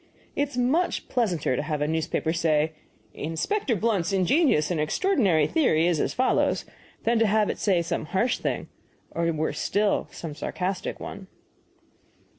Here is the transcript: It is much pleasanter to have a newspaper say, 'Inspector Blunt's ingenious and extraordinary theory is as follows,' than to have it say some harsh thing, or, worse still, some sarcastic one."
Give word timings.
It 0.35 0.49
is 0.49 0.57
much 0.57 1.09
pleasanter 1.09 1.55
to 1.55 1.61
have 1.61 1.79
a 1.79 1.87
newspaper 1.87 2.33
say, 2.33 2.71
'Inspector 3.13 3.75
Blunt's 3.75 4.11
ingenious 4.11 4.71
and 4.71 4.79
extraordinary 4.79 5.45
theory 5.45 5.85
is 5.85 5.99
as 5.99 6.11
follows,' 6.11 6.65
than 7.03 7.19
to 7.19 7.27
have 7.27 7.51
it 7.51 7.59
say 7.59 7.83
some 7.83 8.05
harsh 8.07 8.39
thing, 8.39 8.67
or, 9.11 9.31
worse 9.31 9.59
still, 9.59 10.07
some 10.09 10.33
sarcastic 10.33 10.99
one." 10.99 11.27